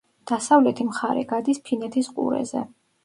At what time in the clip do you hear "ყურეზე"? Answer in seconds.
2.17-2.65